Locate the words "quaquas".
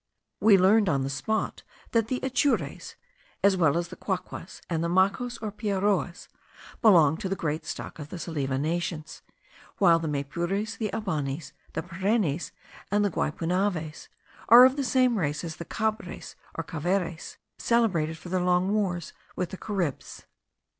3.95-4.59